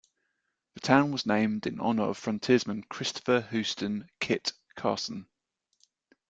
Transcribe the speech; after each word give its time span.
The 0.73 0.79
town 0.79 1.11
was 1.11 1.27
named 1.27 1.67
in 1.67 1.79
honor 1.79 2.05
of 2.05 2.17
frontiersman 2.17 2.85
Christopher 2.89 3.41
Houston 3.51 4.09
"Kit" 4.19 4.51
Carson. 4.75 5.27